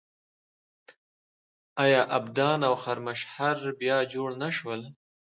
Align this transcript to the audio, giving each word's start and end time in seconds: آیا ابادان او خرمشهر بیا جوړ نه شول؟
آیا 1.83 2.01
ابادان 2.17 2.59
او 2.69 2.75
خرمشهر 2.83 3.57
بیا 3.79 3.97
جوړ 4.13 4.29
نه 4.41 4.49
شول؟ 4.57 4.81